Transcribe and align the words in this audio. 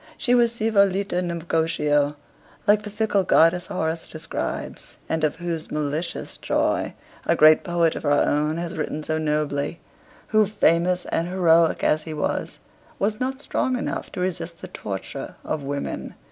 She 0.17 0.33
was 0.33 0.51
saevo 0.51 0.89
laeta 0.91 1.21
negotio, 1.21 2.15
like 2.65 2.81
that 2.81 2.89
fickle 2.89 3.23
goddess 3.23 3.67
Horace 3.67 4.07
describes, 4.07 4.97
and 5.07 5.23
of 5.23 5.35
whose 5.35 5.69
"malicious 5.69 6.37
joy" 6.37 6.95
a 7.27 7.35
great 7.35 7.63
poet 7.63 7.95
of 7.95 8.03
our 8.03 8.19
own 8.27 8.57
has 8.57 8.75
written 8.75 9.03
so 9.03 9.19
nobly 9.19 9.79
who, 10.29 10.47
famous 10.47 11.05
and 11.05 11.27
heroic 11.27 11.83
as 11.83 12.01
he 12.01 12.15
was, 12.15 12.57
was 12.97 13.19
not 13.19 13.41
strong 13.41 13.77
enough 13.77 14.11
to 14.13 14.19
resist 14.21 14.61
the 14.61 14.69
torture 14.69 15.35
of 15.45 15.61
women. 15.61 16.15